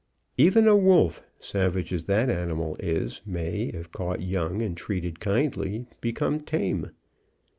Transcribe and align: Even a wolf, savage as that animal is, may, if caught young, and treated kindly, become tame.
Even 0.35 0.67
a 0.67 0.75
wolf, 0.75 1.21
savage 1.39 1.93
as 1.93 2.05
that 2.05 2.27
animal 2.27 2.75
is, 2.79 3.21
may, 3.23 3.65
if 3.65 3.91
caught 3.91 4.19
young, 4.23 4.59
and 4.59 4.75
treated 4.75 5.19
kindly, 5.19 5.85
become 6.01 6.39
tame. 6.39 6.87